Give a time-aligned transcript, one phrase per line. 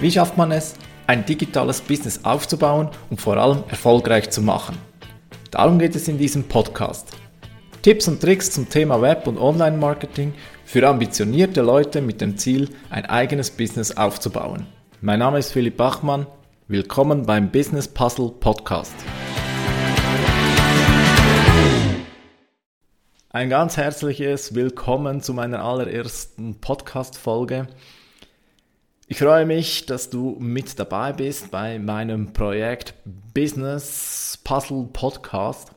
[0.00, 0.74] Wie schafft man es,
[1.06, 4.78] ein digitales Business aufzubauen und vor allem erfolgreich zu machen?
[5.50, 7.08] Darum geht es in diesem Podcast.
[7.82, 10.32] Tipps und Tricks zum Thema Web- und Online-Marketing
[10.64, 14.66] für ambitionierte Leute mit dem Ziel, ein eigenes Business aufzubauen.
[15.00, 16.26] Mein Name ist Philipp Bachmann.
[16.68, 18.94] Willkommen beim Business Puzzle Podcast.
[23.32, 27.68] Ein ganz herzliches Willkommen zu meiner allerersten Podcast-Folge.
[29.06, 32.94] Ich freue mich, dass du mit dabei bist bei meinem Projekt
[33.32, 35.70] Business Puzzle Podcast.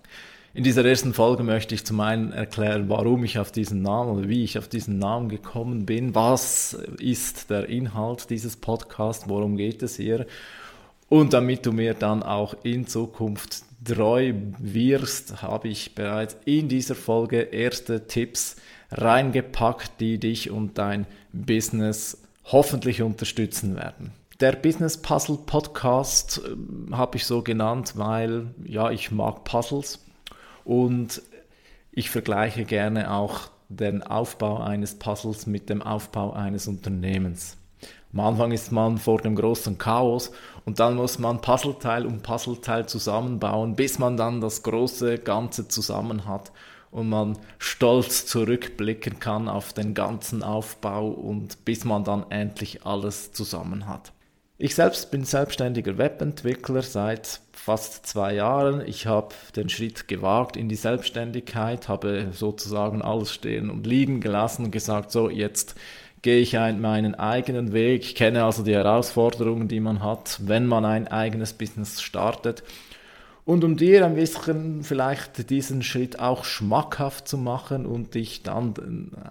[0.56, 4.30] In dieser ersten Folge möchte ich zum einen erklären, warum ich auf diesen Namen oder
[4.30, 6.16] wie ich auf diesen Namen gekommen bin.
[6.16, 9.30] Was ist der Inhalt dieses Podcasts?
[9.30, 10.26] Worum geht es hier?
[11.10, 16.96] Und damit du mir dann auch in Zukunft treu wirst, habe ich bereits in dieser
[16.96, 18.56] Folge erste Tipps
[18.92, 24.12] reingepackt, die dich und dein Business hoffentlich unterstützen werden.
[24.40, 30.04] Der Business Puzzle Podcast äh, habe ich so genannt, weil ja, ich mag Puzzles
[30.66, 31.22] und
[31.92, 37.58] ich vergleiche gerne auch den Aufbau eines Puzzles mit dem Aufbau eines Unternehmens.
[38.14, 40.32] Am Anfang ist man vor dem großen Chaos
[40.66, 46.28] und dann muss man Puzzleteil um Puzzleteil zusammenbauen, bis man dann das große Ganze zusammen
[46.28, 46.52] hat
[46.92, 53.34] und man stolz zurückblicken kann auf den ganzen Aufbau und bis man dann endlich alles
[53.34, 54.14] zusammen hat.
[54.60, 58.82] Ich selbst bin selbstständiger Webentwickler seit fast zwei Jahren.
[58.86, 64.66] Ich habe den Schritt gewagt in die Selbstständigkeit, habe sozusagen alles stehen und liegen gelassen
[64.66, 65.76] und gesagt, so jetzt
[66.24, 68.16] gehe ich meinen eigenen Weg.
[68.16, 72.64] Kenne also die Herausforderungen, die man hat, wenn man ein eigenes Business startet
[73.46, 78.74] und um dir ein bisschen vielleicht diesen Schritt auch schmackhaft zu machen und dich dann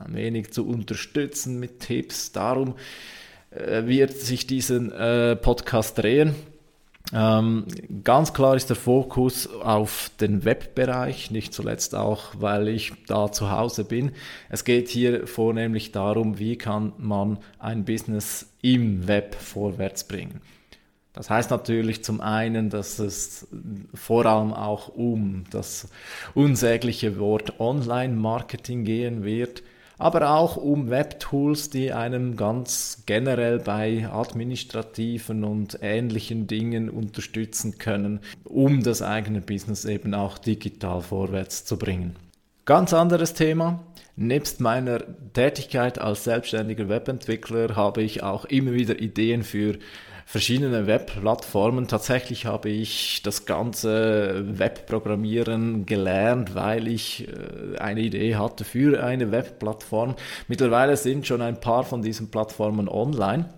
[0.04, 2.74] ein wenig zu unterstützen mit Tipps, darum
[3.50, 6.34] äh, wird sich diesen äh, Podcast drehen.
[7.12, 7.66] Ähm,
[8.04, 13.50] ganz klar ist der Fokus auf den Webbereich, nicht zuletzt auch, weil ich da zu
[13.50, 14.12] Hause bin.
[14.48, 20.40] Es geht hier vornehmlich darum, wie kann man ein Business im Web vorwärts bringen.
[21.12, 23.46] Das heißt natürlich zum einen, dass es
[23.92, 25.88] vor allem auch um das
[26.34, 29.62] unsägliche Wort Online-Marketing gehen wird,
[30.02, 38.18] aber auch um Webtools, die einem ganz generell bei administrativen und ähnlichen Dingen unterstützen können,
[38.42, 42.16] um das eigene Business eben auch digital vorwärts zu bringen.
[42.64, 43.84] Ganz anderes Thema.
[44.16, 45.00] Nebst meiner
[45.32, 49.78] Tätigkeit als selbstständiger Webentwickler habe ich auch immer wieder Ideen für
[50.26, 51.88] verschiedene Webplattformen.
[51.88, 59.30] Tatsächlich habe ich das ganze Webprogrammieren gelernt, weil ich äh, eine Idee hatte für eine
[59.32, 60.16] Webplattform.
[60.48, 63.48] Mittlerweile sind schon ein paar von diesen Plattformen online.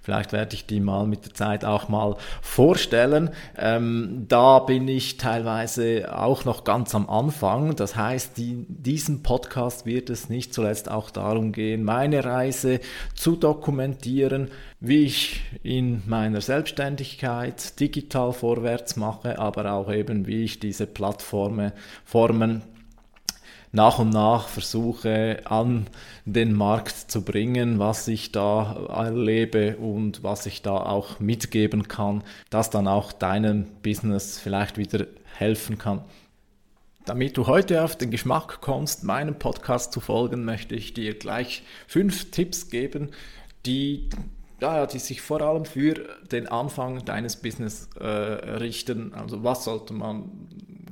[0.00, 3.30] Vielleicht werde ich die mal mit der Zeit auch mal vorstellen.
[3.58, 7.76] Ähm, da bin ich teilweise auch noch ganz am Anfang.
[7.76, 12.80] Das heißt, die, diesen Podcast wird es nicht zuletzt auch darum gehen, meine Reise
[13.14, 14.48] zu dokumentieren,
[14.80, 21.72] wie ich in meiner Selbstständigkeit digital vorwärts mache, aber auch eben, wie ich diese Plattformen
[22.04, 22.62] Formen
[23.72, 25.86] nach und nach versuche an
[26.24, 32.22] den Markt zu bringen, was ich da erlebe und was ich da auch mitgeben kann,
[32.50, 36.02] das dann auch deinem Business vielleicht wieder helfen kann.
[37.04, 41.62] Damit du heute auf den Geschmack kommst, meinem Podcast zu folgen, möchte ich dir gleich
[41.86, 43.10] fünf Tipps geben,
[43.64, 44.10] die
[44.60, 45.94] ja, die sich vor allem für
[46.32, 49.14] den Anfang deines Business äh, richten.
[49.14, 50.47] Also was sollte man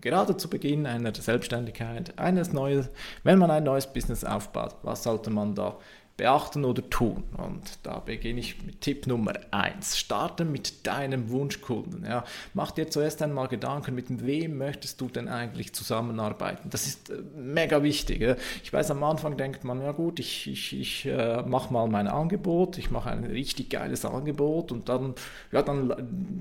[0.07, 2.89] gerade zu Beginn einer Selbstständigkeit, eines neues,
[3.25, 5.79] wenn man ein neues Business aufbaut, was sollte man da
[6.17, 7.25] beachten oder tun.
[7.37, 9.99] Und da beginne ich mit Tipp Nummer 1.
[9.99, 12.05] Starte mit deinem Wunschkunden.
[12.07, 12.25] Ja.
[12.55, 16.71] Mach dir zuerst einmal Gedanken, mit wem möchtest du denn eigentlich zusammenarbeiten.
[16.71, 18.23] Das ist äh, mega wichtig.
[18.23, 18.37] Ja.
[18.65, 22.09] Ich weiß, am Anfang denkt man, ja gut, ich, ich, ich äh, mache mal mein
[22.09, 25.15] Angebot, ich mache ein richtig geiles Angebot und dann,
[25.53, 25.93] ja, dann,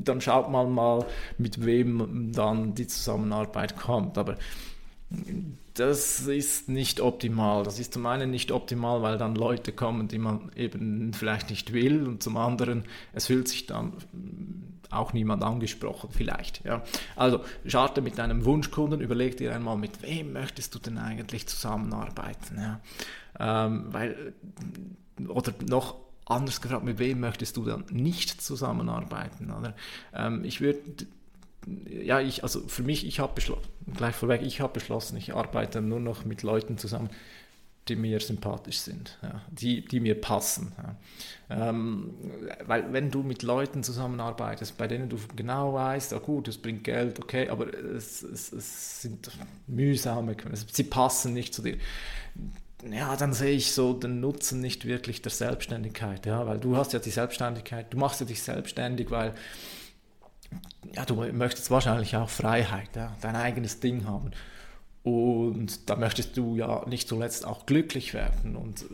[0.03, 1.05] dann schaut man mal,
[1.37, 4.17] mit wem dann die Zusammenarbeit kommt.
[4.17, 4.37] Aber
[5.75, 7.63] das ist nicht optimal.
[7.63, 11.73] Das ist zum einen nicht optimal, weil dann Leute kommen, die man eben vielleicht nicht
[11.73, 13.93] will und zum anderen, es fühlt sich dann
[14.89, 16.63] auch niemand angesprochen, vielleicht.
[16.63, 16.83] Ja.
[17.15, 22.57] Also starte mit deinem Wunschkunden, überleg dir einmal, mit wem möchtest du denn eigentlich zusammenarbeiten.
[22.57, 22.79] Ja.
[23.37, 24.33] Ähm, weil,
[25.27, 25.95] oder noch
[26.25, 29.51] anders gefragt, mit wem möchtest du dann nicht zusammenarbeiten?
[29.51, 29.75] Oder?
[30.13, 30.79] Ähm, ich würde
[31.89, 35.81] ja, ich, also für mich, ich habe beschlossen, gleich vorweg, ich habe beschlossen, ich arbeite
[35.81, 37.09] nur noch mit Leuten zusammen,
[37.87, 40.71] die mir sympathisch sind, ja, die, die mir passen.
[40.77, 41.69] Ja.
[41.69, 42.15] Ähm,
[42.65, 46.83] weil wenn du mit Leuten zusammenarbeitest, bei denen du genau weißt, oh gut, es bringt
[46.83, 49.29] Geld, okay, aber es, es, es sind
[49.67, 50.35] mühsame,
[50.71, 51.77] sie passen nicht zu dir.
[52.91, 56.93] Ja, dann sehe ich so den Nutzen nicht wirklich der Selbstständigkeit, ja, weil du hast
[56.93, 59.33] ja die Selbstständigkeit, du machst ja dich selbstständig, weil
[60.93, 64.31] ja, du möchtest wahrscheinlich auch Freiheit, ja, dein eigenes Ding haben.
[65.03, 68.55] Und da möchtest du ja nicht zuletzt auch glücklich werden.
[68.55, 68.85] Und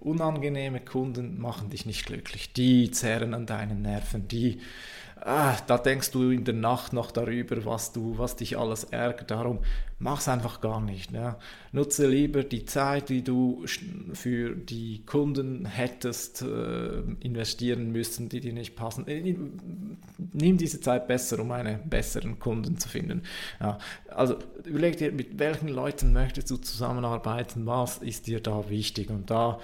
[0.00, 2.52] unangenehme Kunden machen dich nicht glücklich.
[2.52, 4.60] Die zehren an deinen Nerven, die
[5.24, 9.30] ah, da denkst du in der Nacht noch darüber, was du, was dich alles ärgert.
[9.30, 9.60] Darum
[9.98, 11.12] mach's einfach gar nicht.
[11.12, 11.38] Ja.
[11.70, 13.64] Nutze lieber die Zeit, die du
[14.12, 19.06] für die Kunden hättest äh, investieren müssen, die dir nicht passen.
[19.06, 19.36] Äh,
[20.32, 23.22] nimm diese Zeit besser, um einen besseren Kunden zu finden.
[23.60, 23.78] Ja.
[24.08, 29.30] Also überleg dir, mit welchen Leuten möchtest du zusammenarbeiten, was ist dir da wichtig und
[29.30, 29.60] da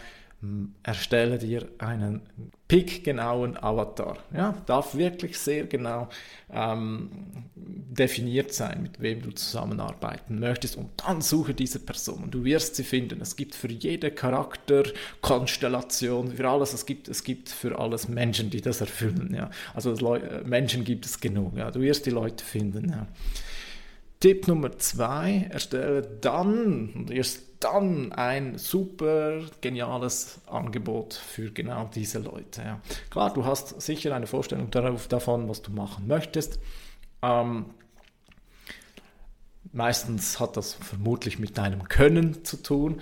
[0.85, 2.23] erstelle dir einen
[2.69, 4.19] pickgenauen Avatar.
[4.33, 6.09] Ja, darf wirklich sehr genau
[6.53, 7.09] ähm,
[7.55, 10.77] definiert sein, mit wem du zusammenarbeiten möchtest.
[10.77, 12.31] Und dann suche diese Person.
[12.31, 13.23] Du wirst sie finden.
[13.23, 18.61] Es gibt für jede Charakterkonstellation, für alles, es gibt, es gibt für alles Menschen, die
[18.61, 19.33] das erfüllen.
[19.35, 19.49] Ja.
[19.75, 19.97] Also
[20.45, 21.57] Menschen gibt es genug.
[21.57, 21.71] Ja.
[21.71, 22.91] Du wirst die Leute finden.
[22.91, 23.07] Ja.
[24.21, 32.19] Tipp Nummer zwei, erstelle dann und erst dann ein super geniales Angebot für genau diese
[32.19, 32.63] Leute.
[32.63, 32.81] Ja.
[33.11, 36.61] Klar, du hast sicher eine Vorstellung darauf, davon, was du machen möchtest.
[37.23, 37.67] Ähm,
[39.73, 43.01] meistens hat das vermutlich mit deinem Können zu tun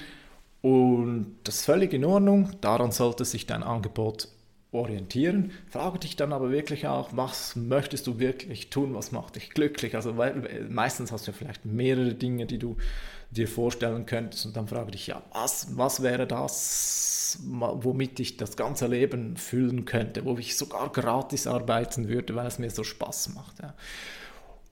[0.63, 2.51] und das ist völlig in Ordnung.
[2.61, 4.29] Daran sollte sich dein Angebot
[4.73, 5.53] orientieren.
[5.69, 9.95] Frage dich dann aber wirklich auch, was möchtest du wirklich tun, was macht dich glücklich?
[9.95, 12.77] Also weil, meistens hast du ja vielleicht mehrere Dinge, die du
[13.31, 18.57] dir vorstellen könntest und dann frage dich, ja, was, was wäre das, womit ich das
[18.57, 23.35] ganze Leben füllen könnte, wo ich sogar gratis arbeiten würde, weil es mir so Spaß
[23.35, 23.61] macht.
[23.61, 23.75] Ja.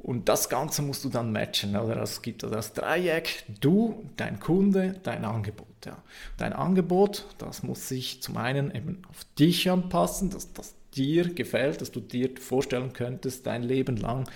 [0.05, 1.75] Und das Ganze musst du dann matchen.
[1.77, 2.03] Oder?
[2.03, 5.67] Es gibt also das Dreieck, du, dein Kunde, dein Angebot.
[5.87, 5.97] Ja.
[6.37, 11.81] Dein Angebot, das muss sich zum einen eben auf dich anpassen, dass das dir gefällt,
[11.81, 14.29] dass du dir vorstellen könntest, dein Leben lang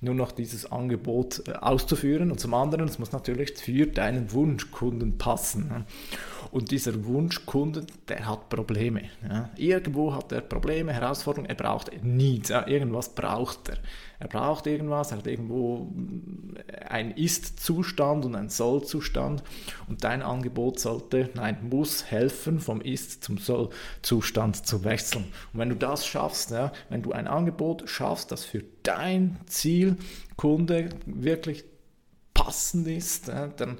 [0.00, 2.30] nur noch dieses Angebot äh, auszuführen.
[2.30, 5.84] Und zum anderen, es muss natürlich für deinen Wunschkunden passen.
[6.50, 9.02] Und dieser Wunschkunde, der hat Probleme.
[9.28, 9.50] Ja.
[9.56, 12.66] Irgendwo hat er Probleme, Herausforderungen, er braucht Needs, ja.
[12.66, 13.78] irgendwas braucht er.
[14.18, 15.90] Er braucht irgendwas, er hat irgendwo
[16.88, 19.42] ein Ist-Zustand und ein Soll-Zustand
[19.88, 25.24] und dein Angebot sollte, nein, muss helfen, vom Ist zum Soll-Zustand zu wechseln.
[25.52, 30.90] Und wenn du das schaffst, ja, wenn du ein Angebot schaffst, das für dein Zielkunde
[31.06, 31.64] wirklich
[32.34, 33.78] passend ist, dann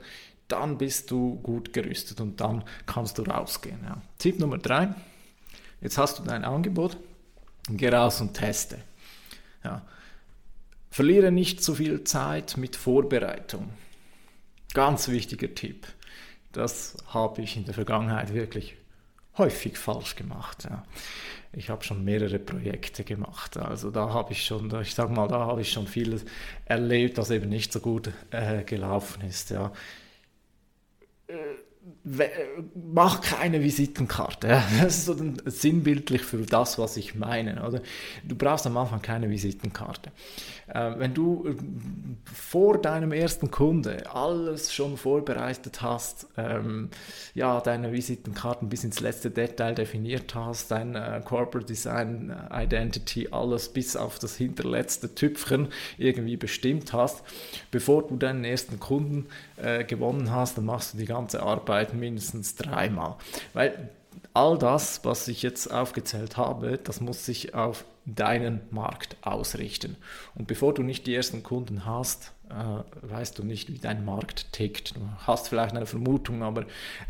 [0.53, 3.81] dann bist du gut gerüstet und dann kannst du rausgehen.
[3.85, 4.01] Ja.
[4.19, 4.95] Tipp Nummer drei,
[5.81, 6.97] jetzt hast du dein Angebot,
[7.69, 8.79] geh raus und teste.
[9.65, 9.83] Ja.
[10.91, 13.71] Verliere nicht zu viel Zeit mit Vorbereitung.
[14.75, 15.87] Ganz wichtiger Tipp.
[16.53, 18.77] Das habe ich in der Vergangenheit wirklich
[19.39, 20.65] häufig falsch gemacht.
[20.65, 20.85] Ja.
[21.53, 23.57] Ich habe schon mehrere Projekte gemacht.
[23.57, 26.25] Also da habe ich schon, ich sage mal, da habe ich schon vieles
[26.65, 29.51] erlebt, das eben nicht so gut äh, gelaufen ist.
[29.51, 29.73] Ja.
[31.31, 31.70] Äh,
[32.75, 34.49] mach keine Visitenkarte.
[34.81, 37.67] Das ist so sinnbildlich für das, was ich meine.
[37.67, 37.83] Oder?
[38.25, 40.11] Du brauchst am Anfang keine Visitenkarte.
[40.73, 41.55] Äh, wenn du äh,
[42.33, 46.91] vor deinem ersten Kunde alles schon vorbereitet hast, ähm,
[47.35, 50.93] ja, deine Visitenkarten bis ins letzte Detail definiert hast, dein
[51.25, 55.69] Corporate Design Identity, alles bis auf das hinterletzte Tüpfchen
[55.99, 57.23] irgendwie bestimmt hast,
[57.71, 59.27] bevor du deinen ersten Kunden
[59.87, 63.17] gewonnen hast, dann machst du die ganze Arbeit mindestens dreimal.
[63.53, 63.91] Weil
[64.35, 69.97] all das, was ich jetzt aufgezählt habe, das muss sich auf deinen Markt ausrichten.
[70.35, 74.53] Und bevor du nicht die ersten Kunden hast, äh, weißt du nicht, wie dein Markt
[74.53, 74.97] tickt.
[74.97, 76.65] Du hast vielleicht eine Vermutung, aber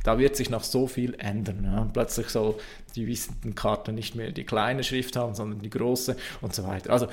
[0.05, 1.91] da wird sich noch so viel ändern.
[1.93, 2.57] Plötzlich soll
[2.97, 6.93] die Visitenkarte nicht mehr die kleine Schrift haben, sondern die große und so weiter.
[6.93, 7.07] Also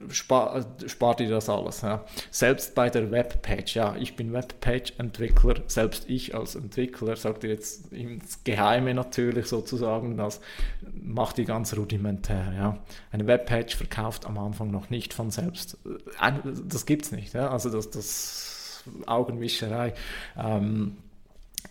[0.00, 1.82] äh, spar, spart dir das alles.
[1.82, 2.04] Ja.
[2.30, 7.92] Selbst bei der Webpage, ja, ich bin Webpage-Entwickler, selbst ich als Entwickler, sagt dir jetzt
[7.92, 10.40] ins Geheime natürlich sozusagen, das
[10.92, 12.52] macht die ganz rudimentär.
[12.56, 12.78] Ja.
[13.12, 15.78] Eine Webpage verkauft am Anfang noch nicht von selbst.
[16.64, 17.34] Das gibt es nicht.
[17.34, 17.50] Ja.
[17.50, 19.94] Also das, das Augenwischerei.
[20.36, 20.96] Ähm,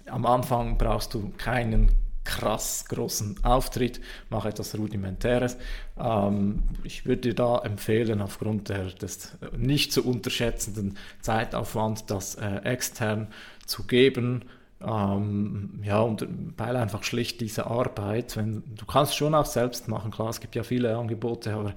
[0.06, 1.90] am Anfang brauchst du keinen
[2.30, 5.58] krass großen Auftritt, mach etwas Rudimentäres.
[6.00, 12.58] Ähm, ich würde dir da empfehlen, aufgrund der, des nicht zu unterschätzenden Zeitaufwands, das äh,
[12.64, 13.30] extern
[13.66, 14.46] zu geben.
[14.80, 20.12] Ähm, ja, und weil einfach schlicht diese Arbeit, wenn, du kannst schon auch selbst machen,
[20.12, 21.74] klar, es gibt ja viele Angebote, aber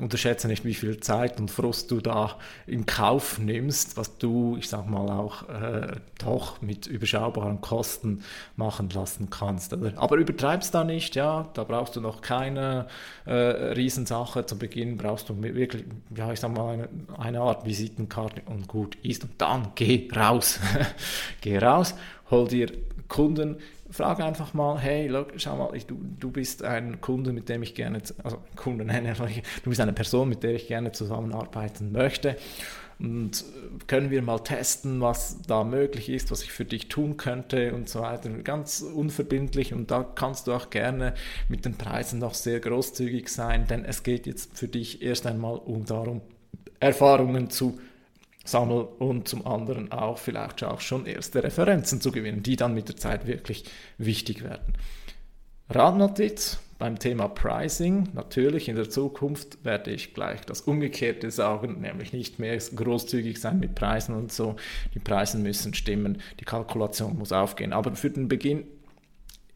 [0.00, 4.68] unterschätze nicht, wie viel Zeit und Frust du da in Kauf nimmst, was du, ich
[4.68, 8.22] sag mal, auch äh, doch mit überschaubaren Kosten
[8.56, 9.74] machen lassen kannst.
[9.96, 12.86] Aber übertreibst da nicht, ja, da brauchst du noch keine
[13.26, 14.46] äh, Riesensache.
[14.46, 15.84] Zu Beginn brauchst du wirklich,
[16.16, 16.88] ja, ich sag mal, eine,
[17.18, 19.24] eine Art Visitenkarte und gut ist.
[19.24, 20.60] Und dann geh raus.
[21.40, 21.94] geh raus,
[22.30, 22.72] hol dir
[23.08, 23.56] Kunden,
[23.90, 27.62] frag einfach mal, hey, look, schau mal, ich, du, du bist ein Kunde, mit dem
[27.62, 32.36] ich gerne, also Kunde nenne, du bist eine Person, mit der ich gerne zusammenarbeiten möchte.
[32.98, 33.44] Und
[33.88, 37.88] können wir mal testen, was da möglich ist, was ich für dich tun könnte und
[37.88, 38.30] so weiter.
[38.30, 41.14] Ganz unverbindlich und da kannst du auch gerne
[41.48, 45.56] mit den Preisen noch sehr großzügig sein, denn es geht jetzt für dich erst einmal
[45.56, 46.20] um darum,
[46.78, 47.80] Erfahrungen zu
[48.44, 52.88] sammeln und zum anderen auch vielleicht auch schon erste Referenzen zu gewinnen, die dann mit
[52.88, 53.64] der Zeit wirklich
[53.98, 54.74] wichtig werden.
[55.70, 58.08] Radnotiz beim Thema Pricing.
[58.12, 63.60] Natürlich in der Zukunft werde ich gleich das Umgekehrte sagen, nämlich nicht mehr großzügig sein
[63.60, 64.56] mit Preisen und so.
[64.92, 67.72] Die Preise müssen stimmen, die Kalkulation muss aufgehen.
[67.72, 68.64] Aber für den Beginn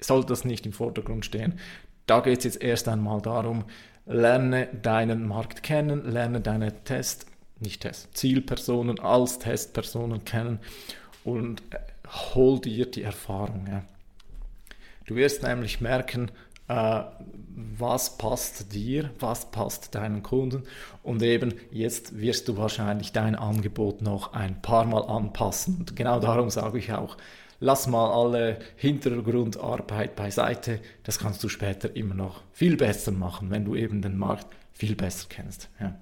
[0.01, 1.59] soll das nicht im Vordergrund stehen.
[2.07, 3.65] Da geht es jetzt erst einmal darum,
[4.07, 7.27] lerne deinen Markt kennen, lerne deine Test
[7.61, 10.61] nicht Test, Zielpersonen als Testpersonen kennen
[11.25, 11.79] und äh,
[12.35, 13.67] hol dir die Erfahrung.
[13.69, 13.83] Ja.
[15.07, 16.31] Du wirst nämlich merken,
[16.69, 17.03] äh,
[17.79, 20.65] was passt dir, was passt deinen Kunden
[21.03, 25.79] und eben jetzt wirst du wahrscheinlich dein Angebot noch ein paar Mal anpassen.
[25.79, 27.17] Und genau darum sage ich auch,
[27.59, 33.65] lass mal alle Hintergrundarbeit beiseite, das kannst du später immer noch viel besser machen, wenn
[33.65, 35.69] du eben den Markt viel besser kennst.
[35.81, 35.97] Ja.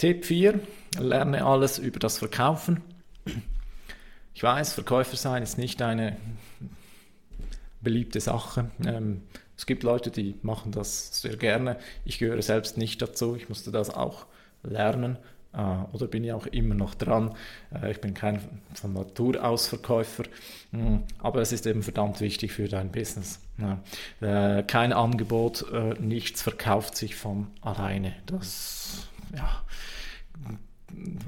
[0.00, 0.58] Tipp 4,
[0.98, 2.80] lerne alles über das Verkaufen.
[4.32, 6.16] Ich weiß, Verkäufer sein ist nicht eine
[7.82, 8.70] beliebte Sache.
[8.86, 9.20] Ähm,
[9.58, 11.76] es gibt Leute, die machen das sehr gerne.
[12.06, 13.36] Ich gehöre selbst nicht dazu.
[13.36, 14.24] Ich musste das auch
[14.62, 15.18] lernen
[15.52, 15.58] äh,
[15.92, 17.34] oder bin ja auch immer noch dran.
[17.70, 18.40] Äh, ich bin kein
[18.72, 20.24] von Natur aus Verkäufer,
[20.72, 23.38] mh, aber es ist eben verdammt wichtig für dein Business.
[23.58, 23.82] Ja.
[24.58, 28.14] Äh, kein Angebot, äh, nichts verkauft sich von alleine.
[28.24, 29.64] Das ja,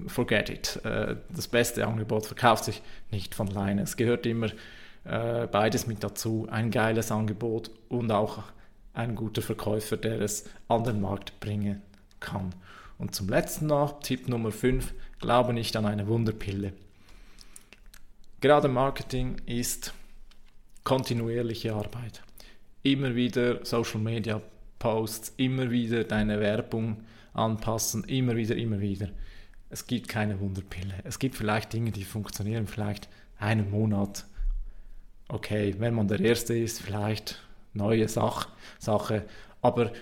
[0.07, 0.81] forget it.
[0.85, 3.83] Äh, das beste Angebot verkauft sich nicht von alleine.
[3.83, 4.49] Es gehört immer
[5.05, 6.47] äh, beides mit dazu.
[6.51, 8.43] Ein geiles Angebot und auch
[8.95, 11.83] ein guter Verkäufer, der es an den Markt bringen
[12.21, 12.55] kann.
[12.99, 16.73] Und zum letzten noch, Tipp Nummer 5, glaube nicht an eine Wunderpille.
[18.41, 19.95] Gerade Marketing ist
[20.85, 22.23] kontinuierliche Arbeit.
[22.83, 24.41] Immer wieder Social Media
[24.79, 29.09] Posts, immer wieder deine Werbung anpassen, immer wieder, immer wieder.
[29.71, 30.95] Es gibt keine Wunderpille.
[31.05, 33.09] Es gibt vielleicht Dinge, die funktionieren vielleicht
[33.39, 34.27] einen Monat.
[35.29, 37.41] Okay, wenn man der Erste ist, vielleicht
[37.73, 38.49] neue Sach
[38.79, 39.25] Sache.
[39.63, 39.93] Aber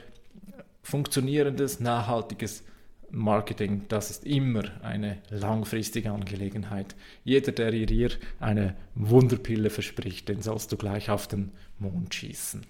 [0.83, 2.65] funktionierendes, nachhaltiges
[3.11, 6.95] Marketing, das ist immer eine langfristige Angelegenheit.
[7.25, 12.65] Jeder, der dir eine Wunderpille verspricht, den sollst du gleich auf den Mond schießen.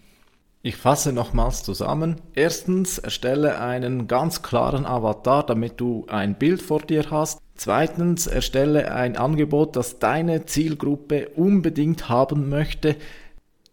[0.62, 2.17] Ich fasse nochmals zusammen.
[2.35, 7.40] Erstens, erstelle einen ganz klaren Avatar, damit du ein Bild vor dir hast.
[7.55, 12.97] Zweitens, erstelle ein Angebot, das deine Zielgruppe unbedingt haben möchte.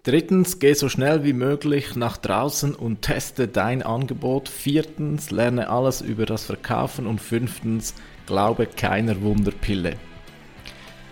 [0.04, 4.48] Drittens, geh so schnell wie möglich nach draußen und teste dein Angebot.
[4.48, 7.06] Viertens, lerne alles über das Verkaufen.
[7.06, 7.96] Und fünftens,
[8.28, 9.98] glaube keiner Wunderpille.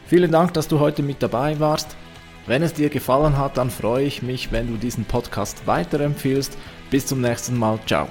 [0.08, 1.98] Vielen Dank, dass du heute mit dabei warst.
[2.48, 6.58] Wenn es dir gefallen hat, dann freue ich mich, wenn du diesen Podcast weiterempfiehlst.
[6.92, 7.80] Bis zum nächsten Mal.
[7.86, 8.08] Ciao.